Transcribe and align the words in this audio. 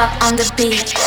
Drop 0.00 0.22
on 0.22 0.36
the 0.36 0.50
beat. 0.56 0.99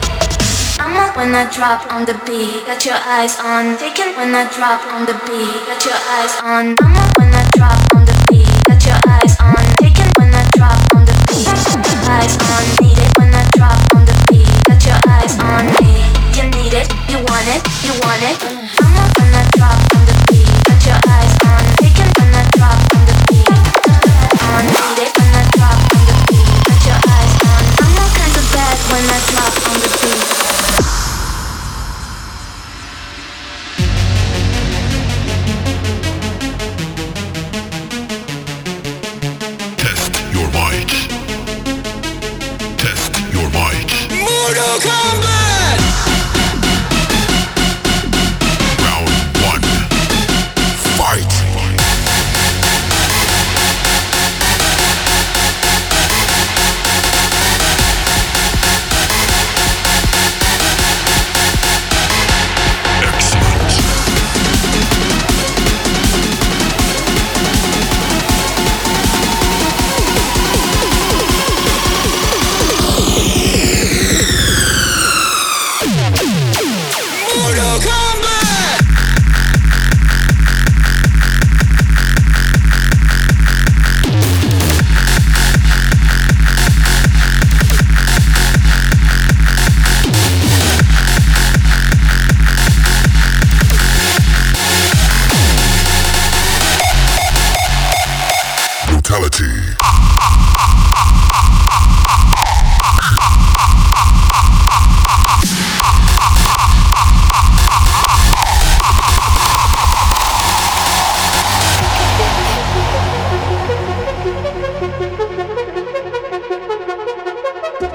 I'm 0.81 0.97
up 0.97 1.17
when 1.17 1.35
I 1.35 1.49
drop 1.51 1.93
on 1.93 2.05
the 2.05 2.15
beat. 2.27 2.67
Got 2.67 2.85
your 2.85 2.99
eyes 2.99 3.39
on 3.41 3.77
taken 3.79 4.15
when 4.17 4.35
I 4.35 4.45
drop 4.53 4.83
on 4.93 5.07
the 5.07 5.15
beat. 5.27 5.61
Got 5.67 5.85
your 5.85 6.01
eyes 6.17 6.35
on. 6.43 6.77
I'm 6.83 6.97
up 6.97 7.11
when 7.19 7.31
I 7.33 7.43
drop 7.57 7.81
on 7.95 8.05
the 8.05 8.17
beat. 8.31 8.51
Got 8.69 8.85
your 8.87 9.01
eyes 9.09 9.35
on 9.41 9.65
taken 9.81 10.09
when 10.19 10.35
I 10.35 10.45
drop 10.57 10.81
on 10.95 11.05
the 11.05 11.17
beat. 11.29 11.49
Eyes 12.07 12.37
on 12.37 12.54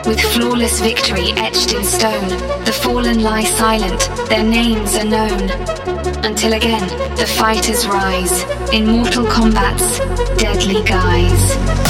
With 0.10 0.22
flawless 0.22 0.80
victory 0.80 1.34
etched 1.38 1.72
in 1.72 1.84
stone, 1.84 2.30
the 2.66 2.74
fallen 2.74 3.22
lie 3.22 3.44
silent, 3.44 4.10
their 4.28 4.44
names 4.44 4.96
are 4.96 5.06
known. 5.06 5.52
Until 6.26 6.54
again, 6.54 6.88
the 7.16 7.28
fighters 7.28 7.86
rise, 7.86 8.42
in 8.74 8.88
mortal 8.88 9.28
combat's 9.28 10.00
deadly 10.36 10.82
guise. 10.82 11.89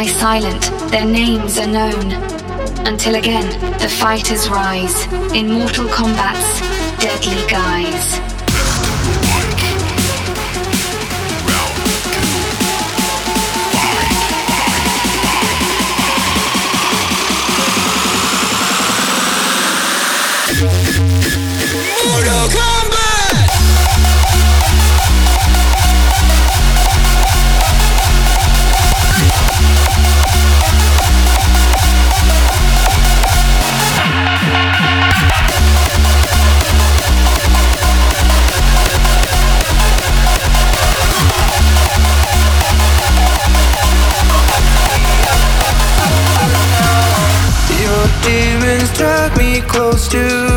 Lie 0.00 0.06
silent, 0.06 0.62
their 0.90 1.04
names 1.04 1.58
are 1.58 1.66
known. 1.66 2.12
Until 2.86 3.16
again, 3.16 3.46
the 3.80 3.88
fighters 3.88 4.48
rise, 4.48 5.06
in 5.34 5.52
mortal 5.52 5.88
combat's 5.88 6.60
deadly 6.98 7.46
guise. 7.50 8.29
close 49.62 50.08
to 50.08 50.49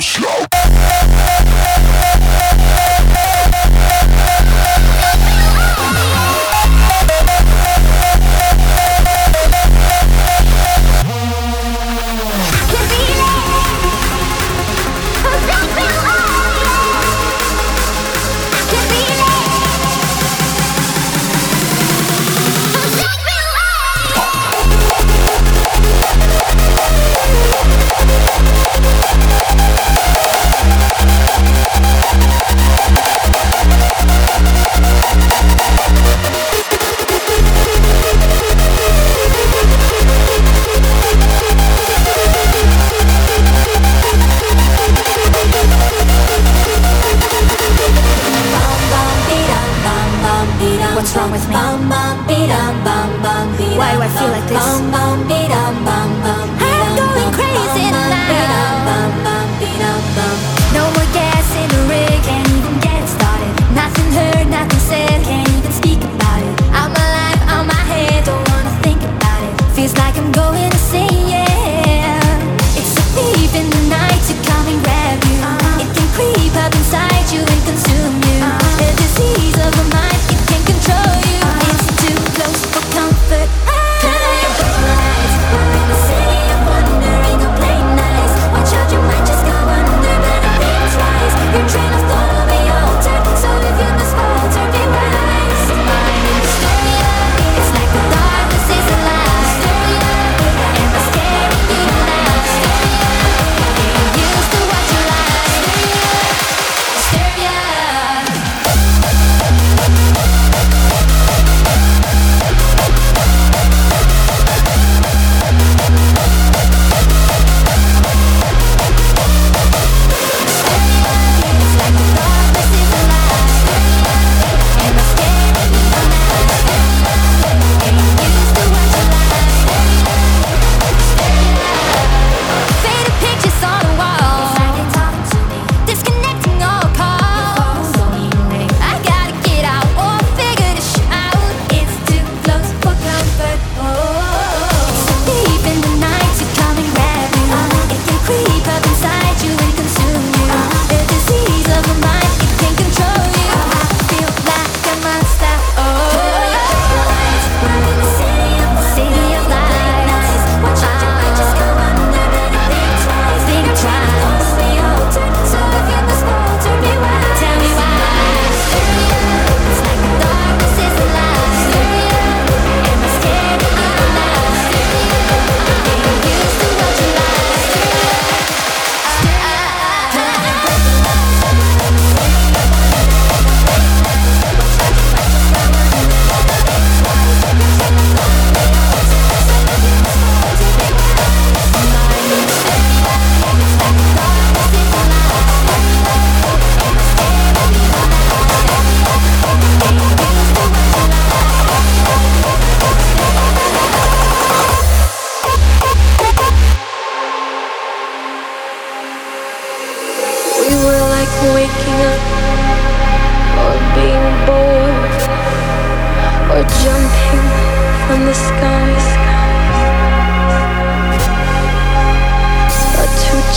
for 0.00 0.57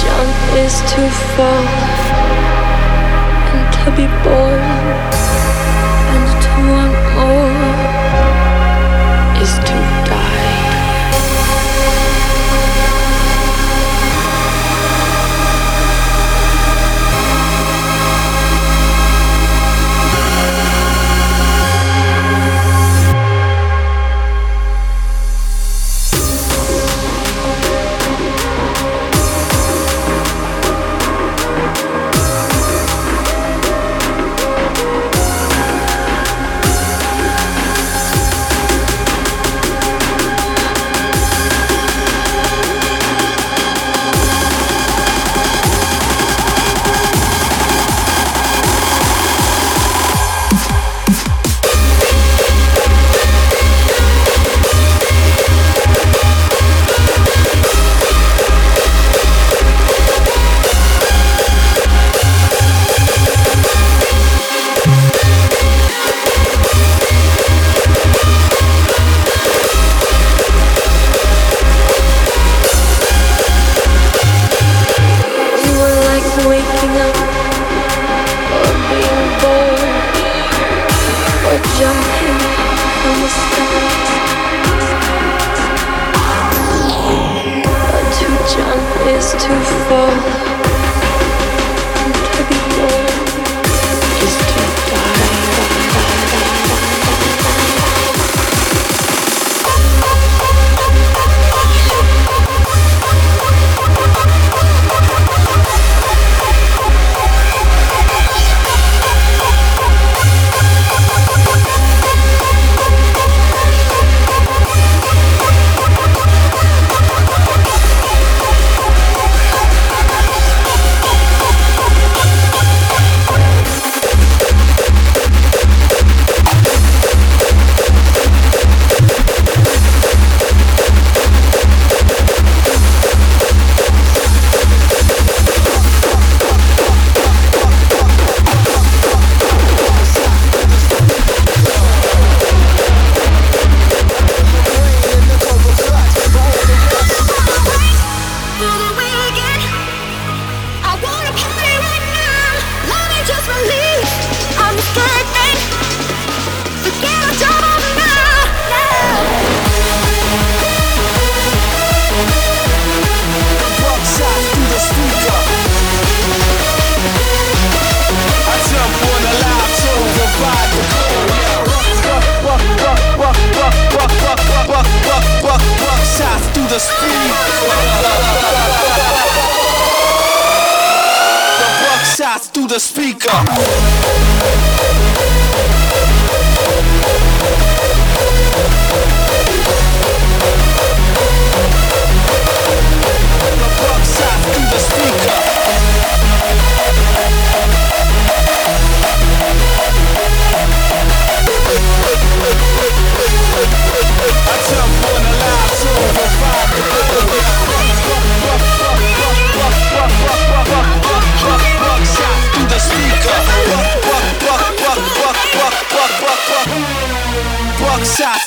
Jump 0.02 0.38
is 0.56 0.80
to 0.92 1.10
fall 1.36 1.66
and 3.54 3.74
to 3.74 3.92
be 3.96 4.08
born. 4.24 4.51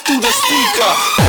to 0.02 0.12
é 0.12 0.16
estica. 0.16 0.32
speaker. 0.32 1.23